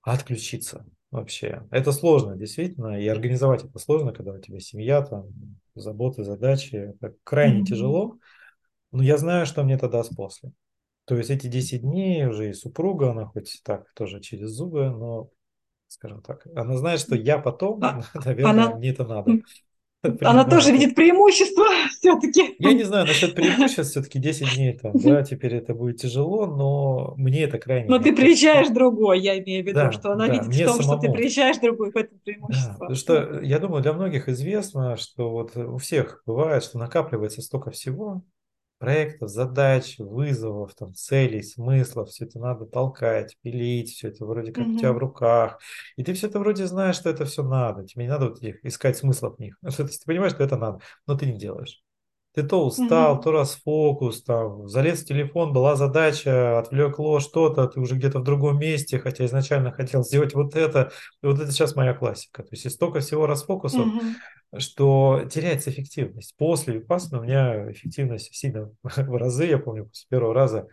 [0.00, 1.62] отключиться вообще.
[1.70, 5.26] Это сложно, действительно, и организовать это сложно, когда у тебя семья, там,
[5.76, 6.74] заботы, задачи.
[6.74, 7.66] Это крайне mm-hmm.
[7.66, 8.16] тяжело.
[8.92, 10.52] Но я знаю, что мне это даст после.
[11.06, 15.30] То есть эти 10 дней уже и супруга, она хоть так тоже через зубы, но,
[15.88, 18.76] скажем так, она знает, что я потом, а, наверное, она...
[18.76, 19.32] мне это надо.
[20.20, 22.56] Она тоже видит преимущество все-таки.
[22.58, 27.14] Я не знаю, насчет преимуществ все-таки 10 дней там, да, теперь это будет тяжело, но
[27.16, 27.88] мне это крайне...
[27.88, 30.82] Но ты приезжаешь другой, я имею в виду, да, что она да, видит в том,
[30.82, 31.00] самому.
[31.00, 32.72] что ты приезжаешь другой, в этом преимущество.
[32.72, 37.40] Да, потому что я думаю, для многих известно, что вот у всех бывает, что накапливается
[37.40, 38.24] столько всего,
[38.82, 44.66] проектов, задач, вызовов, там, целей, смыслов, все это надо толкать, пилить, все это вроде как
[44.66, 44.74] mm-hmm.
[44.74, 45.60] у тебя в руках.
[45.96, 47.86] И ты все это вроде знаешь, что это все надо.
[47.86, 49.56] Тебе не надо вот их, искать смысла в них.
[49.62, 51.80] Ну, ты понимаешь, что это надо, но ты не делаешь.
[52.34, 53.22] Ты то устал, mm-hmm.
[53.22, 58.58] то расфокус, там, залез в телефон, была задача, отвлекло что-то, ты уже где-то в другом
[58.58, 60.92] месте, хотя изначально хотел сделать вот это.
[61.22, 62.42] И вот это сейчас моя классика.
[62.42, 64.14] То есть и столько всего расфокусов, mm-hmm
[64.58, 66.34] что теряется эффективность.
[66.36, 70.68] После випассаны у меня эффективность сильно в разы, я помню, с первого раза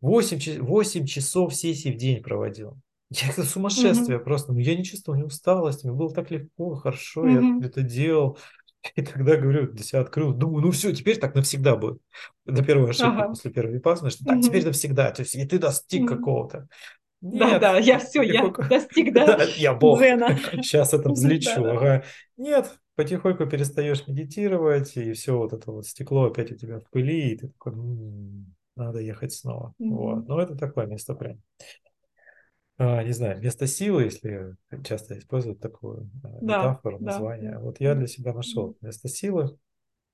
[0.00, 2.76] 8, 8 часов сессии в день проводил.
[3.10, 4.24] Я это сумасшествие mm-hmm.
[4.24, 8.38] просто, но я не чувствовал ни усталости, мне было так легко, хорошо, я это делал.
[8.96, 12.00] И тогда, говорю, для себя открыл, думаю, ну все, теперь так навсегда будет.
[12.44, 13.28] До первой ошибки ага.
[13.28, 14.42] после первой випассаны, что так, mm-hmm.
[14.42, 16.16] теперь навсегда, то есть и ты достиг mm-hmm.
[16.16, 16.68] какого-то.
[17.20, 19.98] Да, да, я все, я достиг, да, да я бог.
[19.98, 20.38] Дзена.
[20.62, 21.64] Сейчас это взлечу.
[21.64, 22.04] Ага.
[22.38, 27.32] Нет, потихоньку перестаешь медитировать, и все вот это вот стекло опять у тебя в пыли,
[27.32, 29.74] и ты такой, м-м, надо ехать снова.
[29.80, 29.90] Mm-hmm.
[29.90, 30.28] Вот.
[30.28, 31.42] Но это такое место прям.
[32.82, 37.12] А, не знаю, место силы, если часто используют такую а, да, метафору, да.
[37.12, 37.58] название.
[37.58, 39.58] Вот я для себя нашел место силы.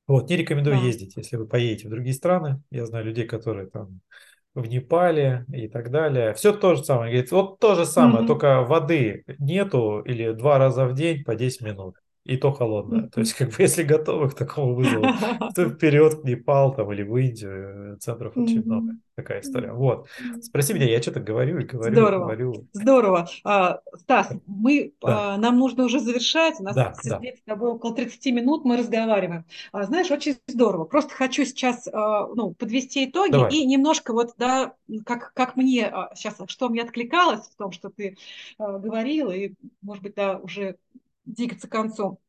[0.09, 0.83] Вот, не рекомендую да.
[0.83, 2.61] ездить, если вы поедете в другие страны.
[2.73, 4.01] Я знаю людей, которые там
[4.55, 6.35] в Непале и так далее.
[6.35, 7.13] Все то же самое.
[7.13, 8.27] Говорит, вот то же самое, mm-hmm.
[8.27, 11.95] только воды нету или два раза в день по 10 минут.
[12.27, 13.09] И то холодная.
[13.09, 15.05] То есть, как бы, если готовы к такому вызову,
[15.55, 18.95] то вперед в Непал там, или в Индию, центров очень много.
[19.15, 19.73] Такая история.
[19.73, 20.09] Вот.
[20.43, 22.25] Спроси меня, я что-то говорю и говорю, Здорово.
[22.25, 22.69] говорю.
[22.75, 23.29] Здорово.
[23.45, 25.35] А, Стас, мы, да.
[25.35, 26.61] а, нам нужно уже завершать.
[26.61, 27.21] У нас да, да.
[27.21, 29.47] с тобой около 30 минут мы разговариваем.
[29.73, 30.85] А, знаешь, очень здорово.
[30.85, 33.53] Просто хочу сейчас а, ну, подвести итоги Давай.
[33.53, 34.75] и немножко вот, да,
[35.07, 38.19] как, как мне а, сейчас, что мне откликалось в том, что ты
[38.59, 40.77] а, говорила, и, может быть, да, уже
[41.27, 42.21] двигаться к концу.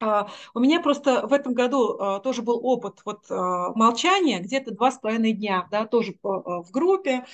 [0.00, 4.72] А, у меня просто в этом году а, тоже был опыт вот а, молчания, где-то
[4.74, 7.24] два с половиной дня, да, тоже в группе,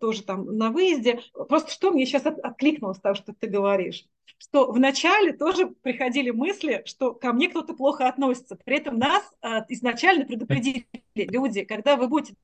[0.00, 1.20] тоже там на выезде.
[1.48, 4.06] Просто что мне сейчас откликнулось того, что ты говоришь?
[4.40, 8.56] что вначале тоже приходили мысли, что ко мне кто-то плохо относится.
[8.56, 9.24] При этом нас
[9.68, 12.36] изначально предупредили люди, когда вы будете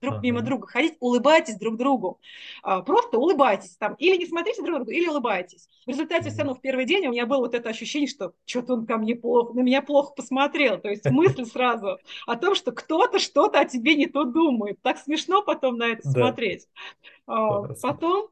[0.00, 0.22] друг ага.
[0.22, 2.20] мимо друга ходить, улыбайтесь друг другу.
[2.62, 3.94] А, просто улыбайтесь там.
[3.94, 5.68] Или не смотрите друг друга, или улыбайтесь.
[5.84, 8.74] В результате все равно в первый день у меня было вот это ощущение, что что-то
[8.74, 10.78] он ко мне плохо, на меня плохо посмотрел.
[10.78, 14.78] То есть мысль сразу о том, что кто-то что-то о тебе не то думает.
[14.82, 16.66] Так смешно потом на это смотреть.
[17.26, 18.28] А, потом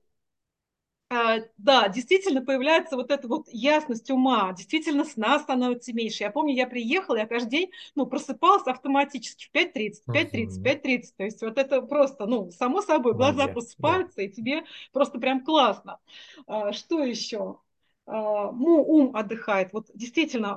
[1.57, 6.25] да, действительно появляется вот эта вот ясность ума, действительно сна становится меньше.
[6.25, 11.17] Я помню, я приехала, я каждый день, ну, просыпалась автоматически в 5.30, 5.30, 5.30.
[11.17, 14.23] То есть вот это просто, ну, само собой, глаза Молодец, просыпаются, да.
[14.25, 15.99] и тебе просто прям классно.
[16.47, 17.59] А, что еще?
[18.07, 19.73] А, ну, ум отдыхает.
[19.73, 20.57] Вот действительно,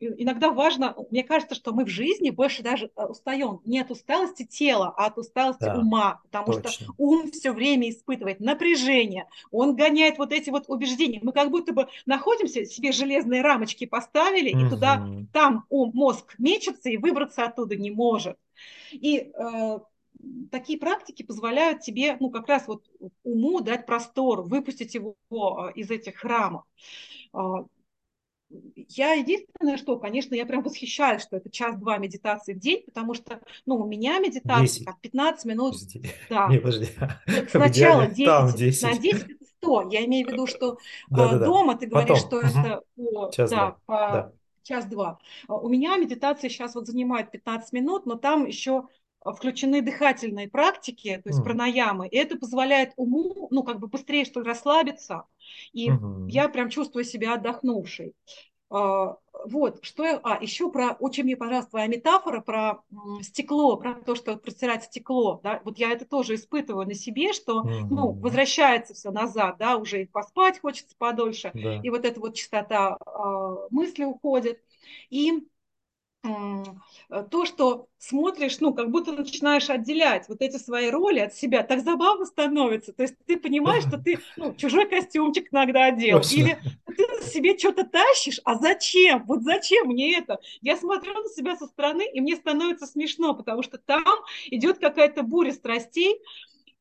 [0.00, 4.44] иногда важно, мне кажется, что мы в жизни больше даже э, устаем не от усталости
[4.44, 6.70] тела, а от усталости да, ума, потому точно.
[6.70, 11.20] что ум все время испытывает напряжение, он гоняет вот эти вот убеждения.
[11.22, 14.66] Мы как будто бы находимся, себе железные рамочки поставили, угу.
[14.66, 18.36] и туда, там ум, мозг мечется и выбраться оттуда не может.
[18.92, 19.78] И э,
[20.50, 22.84] такие практики позволяют тебе, ну, как раз вот
[23.22, 26.64] уму дать простор, выпустить его э, из этих рамок.
[28.50, 33.40] Я единственное, что, конечно, я прям восхищаюсь, что это час-два медитации в день, потому что,
[33.64, 35.74] ну, у меня медитация как 15 минут.
[35.74, 36.02] Подожди.
[36.30, 36.48] Да.
[36.48, 36.88] Не, подожди.
[37.48, 38.82] Сначала 10, там 10.
[38.82, 39.88] На 10 это 100.
[39.90, 41.80] Я имею в виду, что да, да, дома да.
[41.80, 42.40] ты говоришь, Потом.
[42.42, 44.32] что это по, час, да, по да.
[44.64, 45.18] час-два.
[45.46, 48.88] А у меня медитация сейчас вот занимает 15 минут, но там еще
[49.24, 51.44] включены дыхательные практики, то есть mm.
[51.44, 55.24] пранаямы, и это позволяет уму, ну, как бы быстрее, что расслабиться,
[55.72, 56.28] и mm-hmm.
[56.28, 58.14] я прям чувствую себя отдохнувшей.
[58.70, 60.20] А, вот, что я...
[60.22, 60.92] А, еще про...
[61.00, 62.82] Очень мне понравилась твоя метафора про
[63.20, 67.62] стекло, про то, что протирать стекло, да, вот я это тоже испытываю на себе, что,
[67.62, 67.86] mm-hmm.
[67.90, 71.80] ну, возвращается все назад, да, уже и поспать хочется подольше, да.
[71.82, 74.62] и вот эта вот частота э, мысли уходит,
[75.10, 75.46] и
[76.22, 81.80] то, что смотришь, ну, как будто начинаешь отделять вот эти свои роли от себя, так
[81.80, 82.92] забавно становится.
[82.92, 86.34] То есть ты понимаешь, что ты ну, чужой костюмчик иногда одел, Точно.
[86.36, 86.58] или
[86.96, 89.24] ты на себе что-то тащишь, а зачем?
[89.26, 90.38] Вот зачем мне это?
[90.60, 94.04] Я смотрю на себя со стороны, и мне становится смешно, потому что там
[94.46, 96.20] идет какая-то буря страстей,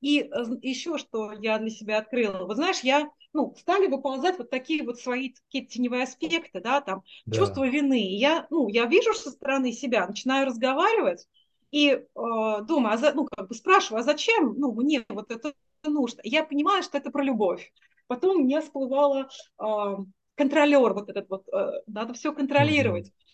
[0.01, 0.27] и э,
[0.61, 2.45] еще что я для себя открыла.
[2.45, 7.03] Вот знаешь, я, ну, стали выползать вот такие вот свои такие теневые аспекты, да, там,
[7.25, 7.37] да.
[7.37, 8.01] чувство вины.
[8.01, 11.27] И я, ну, я вижу со стороны себя, начинаю разговаривать,
[11.71, 15.53] и э, думаю, а за, ну, как бы спрашиваю, а зачем, ну, мне вот это
[15.83, 16.21] нужно?
[16.23, 17.71] Я понимаю, что это про любовь.
[18.07, 19.29] Потом у меня всплывало
[19.61, 19.97] э,
[20.35, 23.09] контролер вот этот вот, э, надо все контролировать.
[23.09, 23.28] Mm-hmm.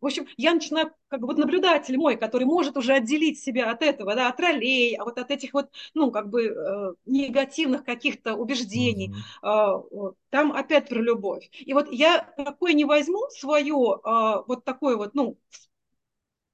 [0.00, 3.82] В общем, я начинаю, как бы вот наблюдатель мой, который может уже отделить себя от
[3.82, 8.34] этого, да, от ролей, а вот от этих вот, ну, как бы э, негативных каких-то
[8.34, 9.14] убеждений.
[9.42, 10.10] Mm-hmm.
[10.10, 11.48] Э, там опять про любовь.
[11.52, 15.38] И вот я какое не возьму свое, э, вот такое вот, ну,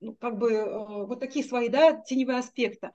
[0.03, 2.91] ну, как бы э, вот такие свои, да, теневые аспекты.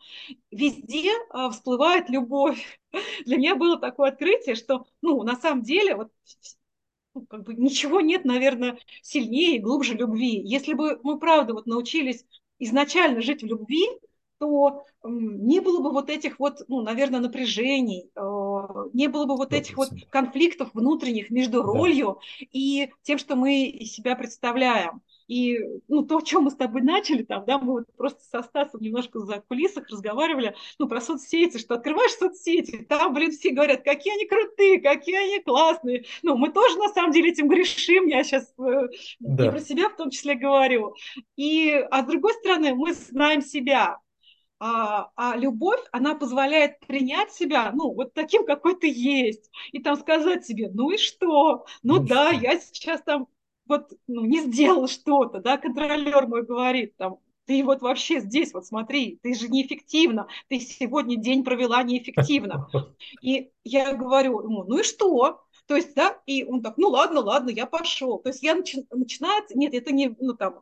[0.51, 2.79] Везде э, всплывает любовь.
[3.25, 6.11] Для меня было такое открытие, что, ну, на самом деле, вот
[7.25, 10.41] как бы ничего нет, наверное, сильнее и глубже любви.
[10.43, 12.25] Если бы мы, правда, вот научились
[12.59, 13.87] изначально жить в любви,
[14.39, 19.53] то не было бы вот этих вот, ну, наверное, напряжений, э, не было бы вот
[19.53, 22.45] этих вот конфликтов внутренних между ролью да.
[22.51, 25.01] и тем, что мы из себя представляем.
[25.27, 28.41] И ну, то, о чем мы с тобой начали, там, да, мы вот просто со
[28.43, 33.83] Стасом немножко за кулисах разговаривали, ну, про соцсети, что открываешь соцсети, там, блин, все говорят,
[33.83, 36.05] какие они крутые, какие они классные.
[36.23, 38.87] Ну, мы тоже, на самом деле, этим грешим, я сейчас э,
[39.19, 39.47] да.
[39.47, 40.95] и про себя в том числе говорю.
[41.35, 43.99] И, а с другой стороны, мы знаем себя,
[44.59, 49.97] а, а любовь, она позволяет принять себя, ну, вот таким, какой ты есть, и там
[49.97, 51.65] сказать себе, ну и что?
[51.83, 52.41] Ну, ну да, что?
[52.41, 53.27] я сейчас там
[53.67, 58.65] вот ну, не сделал что-то, да, контролер мой говорит, там, ты вот вообще здесь, вот
[58.65, 62.67] смотри, ты же неэффективно, ты сегодня день провела неэффективно.
[63.21, 65.41] И я говорю ему, ну и что?
[65.65, 68.19] То есть, да, и он так, ну ладно, ладно, я пошел.
[68.19, 70.61] То есть я начи, начинает, нет, это не, ну там,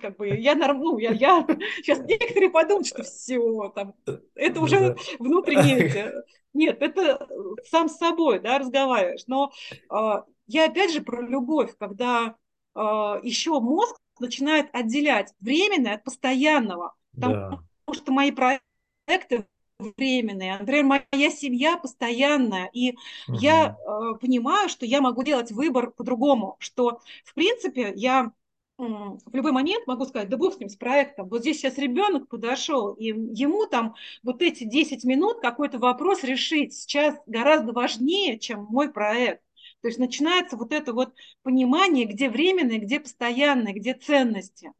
[0.00, 1.44] как бы я ну я, я
[1.82, 3.94] сейчас некоторые подумают, что все там
[4.36, 6.12] это уже внутреннее
[6.54, 7.26] нет, это
[7.64, 9.24] сам с собой, да, разговариваешь.
[9.26, 9.52] Но
[9.90, 12.36] э, я опять же про любовь, когда
[12.74, 12.80] э,
[13.22, 17.94] еще мозг начинает отделять временное от постоянного, потому да.
[17.94, 19.46] что мои проекты
[19.78, 20.58] временные.
[20.58, 22.92] Например, моя семья постоянная, и
[23.28, 23.38] угу.
[23.40, 28.32] я э, понимаю, что я могу делать выбор по-другому, что, в принципе, я
[28.76, 31.28] в любой момент могу сказать, да бог с ним, с проектом.
[31.28, 33.94] Вот здесь сейчас ребенок подошел, и ему там
[34.24, 39.43] вот эти 10 минут какой-то вопрос решить сейчас гораздо важнее, чем мой проект.
[39.84, 41.12] То есть начинается вот это вот
[41.42, 44.72] понимание, где временное, где постоянное, где ценности.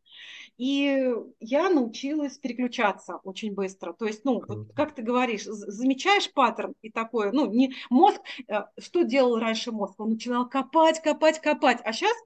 [0.57, 3.93] И я научилась переключаться очень быстро.
[3.93, 8.63] То есть, ну, вот, как ты говоришь, замечаешь паттерн и такое, ну, не мозг, э,
[8.79, 10.01] что делал раньше мозг?
[10.01, 12.17] Он начинал копать, копать, копать, а сейчас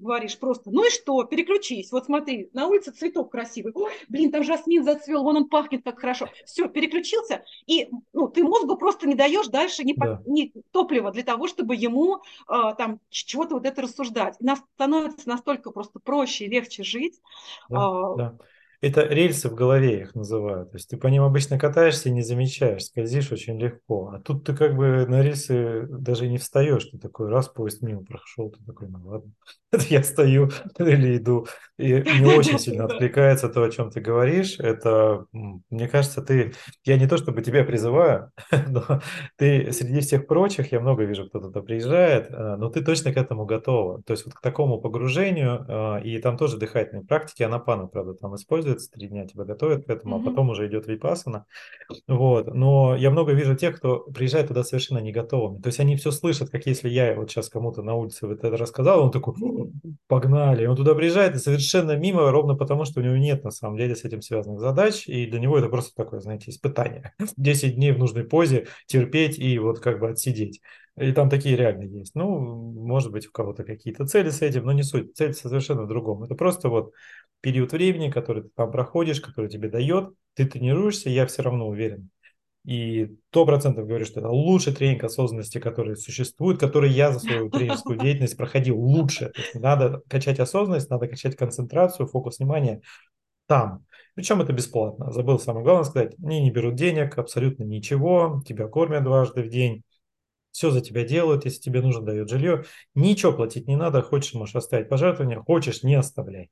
[0.00, 4.42] говоришь просто, ну и что, переключись, вот смотри, на улице цветок красивый, Ой, блин, там
[4.44, 9.14] жасмин зацвел, вон он пахнет так хорошо, все, переключился, и ну, ты мозгу просто не
[9.14, 10.22] даешь дальше ни, да.
[10.26, 12.16] ни топлива для того, чтобы ему
[12.48, 14.36] э, там чего-то вот это рассуждать.
[14.40, 17.20] И нас становится настолько просто проще и легче жить.
[17.68, 18.38] Да, э, да.
[18.80, 20.70] Это рельсы в голове их называют.
[20.70, 24.12] То есть ты по ним обычно катаешься и не замечаешь, скользишь очень легко.
[24.14, 26.84] А тут ты как бы на рельсы даже не встаешь.
[26.84, 29.32] Ты такой раз поезд мимо прошел, ты такой, ну ладно.
[29.72, 31.46] Это я стою или иду.
[31.76, 34.60] И не очень сильно откликается то, о чем ты говоришь.
[34.60, 36.52] Это, мне кажется, ты...
[36.84, 38.30] Я не то чтобы тебя призываю,
[38.68, 39.00] но
[39.36, 43.16] ты среди всех прочих, я много вижу, кто туда приезжает, э, но ты точно к
[43.16, 44.02] этому готова.
[44.04, 48.36] То есть вот к такому погружению, э, и там тоже дыхательные практики, анапана, правда, там
[48.36, 50.22] используют используется, три дня тебя готовят к этому, mm-hmm.
[50.22, 51.46] а потом уже идет випасана.
[52.06, 52.54] Вот.
[52.54, 55.60] Но я много вижу тех, кто приезжает туда совершенно не готовыми.
[55.60, 58.56] То есть они все слышат, как если я вот сейчас кому-то на улице вот это
[58.56, 59.34] рассказал, он такой,
[60.06, 60.66] погнали.
[60.66, 63.94] он туда приезжает и совершенно мимо, ровно потому, что у него нет на самом деле
[63.94, 67.14] с этим связанных задач, и для него это просто такое, знаете, испытание.
[67.36, 70.60] 10 дней в нужной позе терпеть и вот как бы отсидеть.
[71.00, 72.14] И там такие реально есть.
[72.14, 72.38] Ну,
[72.72, 75.14] может быть, у кого-то какие-то цели с этим, но не суть.
[75.16, 76.24] Цель совершенно в другом.
[76.24, 76.92] Это просто вот
[77.40, 82.10] период времени, который ты там проходишь, который тебе дает, ты тренируешься, я все равно уверен.
[82.64, 87.50] И сто процентов говорю, что это лучший тренинг осознанности, который существует, который я за свою
[87.50, 89.32] тренерскую деятельность проходил лучше.
[89.54, 92.82] Надо качать осознанность, надо качать концентрацию, фокус внимания
[93.46, 93.86] там.
[94.14, 95.12] Причем это бесплатно.
[95.12, 99.82] Забыл самое главное сказать, они не берут денег, абсолютно ничего, тебя кормят дважды в день
[100.50, 102.64] все за тебя делают, если тебе нужно, дают жилье.
[102.94, 106.50] Ничего платить не надо, хочешь, можешь оставить пожертвования, хочешь, не оставляй.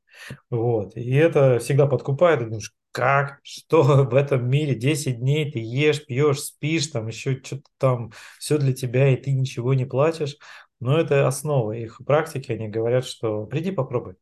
[0.51, 0.97] Вот.
[0.97, 6.05] И это всегда подкупает, и думаешь, как, что в этом мире 10 дней ты ешь,
[6.07, 10.36] пьешь, спишь, там еще что-то там, все для тебя, и ты ничего не платишь.
[10.80, 14.16] Но это основа их практики, они говорят, что приди попробуй,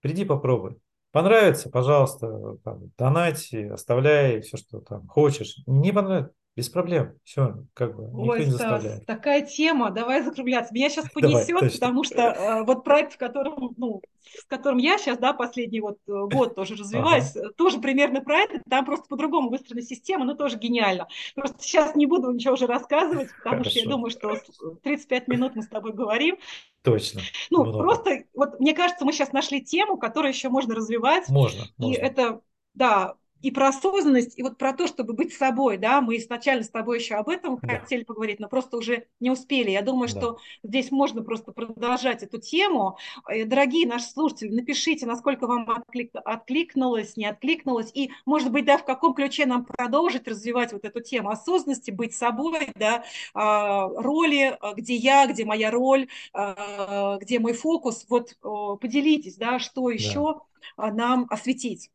[0.00, 0.76] приди попробуй.
[1.10, 5.56] Понравится, пожалуйста, там, донать, оставляй все, что там хочешь.
[5.66, 7.14] Не понравится, без проблем.
[7.22, 9.06] Все, как бы никто Ой, не заставляет.
[9.06, 10.74] такая тема, давай закругляться.
[10.74, 14.98] Меня сейчас понесет, давай, потому что э, вот проект, в котором, ну, с которым я
[14.98, 17.50] сейчас, да, последний вот э, год тоже развиваюсь, ага.
[17.52, 21.06] тоже примерно про это, там просто по-другому выстроена система, но тоже гениально.
[21.36, 23.70] Просто сейчас не буду ничего уже рассказывать, потому Хорошо.
[23.70, 24.34] что я думаю, что
[24.82, 26.38] 35 минут мы с тобой говорим.
[26.82, 27.20] Точно.
[27.50, 27.78] Ну, много.
[27.78, 31.28] просто, вот мне кажется, мы сейчас нашли тему, которую еще можно развивать.
[31.28, 31.62] Можно.
[31.78, 32.00] И можно.
[32.00, 32.40] это,
[32.74, 36.70] да, и про осознанность, и вот про то, чтобы быть собой, да, мы изначально с
[36.70, 37.80] тобой еще об этом да.
[37.80, 39.70] хотели поговорить, но просто уже не успели.
[39.70, 40.18] Я думаю, да.
[40.18, 42.98] что здесь можно просто продолжать эту тему.
[43.28, 48.78] Э, дорогие наши слушатели, напишите, насколько вам отклик, откликнулось, не откликнулось, и, может быть, да,
[48.78, 54.56] в каком ключе нам продолжить развивать вот эту тему осознанности, быть собой, да, а, роли,
[54.60, 58.06] а, где я, где моя роль, а, где мой фокус.
[58.08, 58.36] Вот
[58.80, 60.40] поделитесь, да, что еще
[60.76, 60.92] да.
[60.92, 61.90] нам осветить.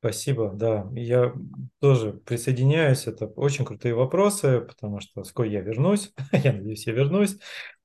[0.00, 0.88] Спасибо, да.
[0.94, 1.34] Я
[1.78, 3.06] тоже присоединяюсь.
[3.06, 6.12] Это очень крутые вопросы, потому что скоро я вернусь.
[6.32, 7.36] я надеюсь, я вернусь.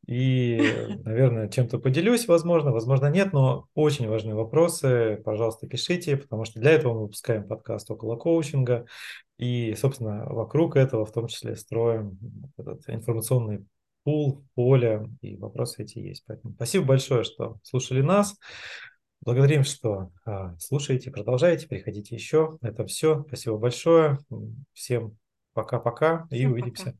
[0.08, 0.62] И,
[1.04, 5.22] наверное, чем-то поделюсь, возможно, возможно, нет, но очень важные вопросы.
[5.26, 8.86] Пожалуйста, пишите, потому что для этого мы выпускаем подкаст около коучинга.
[9.38, 12.18] И, собственно, вокруг этого в том числе строим
[12.58, 13.66] этот информационный
[14.04, 16.24] пул, поле, и вопросы эти есть.
[16.28, 18.38] Поэтому спасибо большое, что слушали нас.
[19.26, 22.60] Благодарим, что а, слушаете, продолжаете, приходите еще.
[22.62, 23.26] Это все.
[23.28, 24.20] Спасибо большое.
[24.74, 25.18] Всем
[25.54, 26.86] пока-пока и увидимся.
[26.86, 26.98] Пока.